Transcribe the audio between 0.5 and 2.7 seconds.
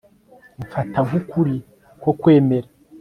Mfata nkukuri ko wemera